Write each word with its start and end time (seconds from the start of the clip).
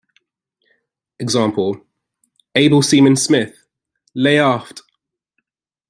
Example: 1.19 1.85
"Able 2.55 2.81
Seaman 2.81 3.15
Smith; 3.15 3.67
lay 4.15 4.39
aft!". 4.39 4.81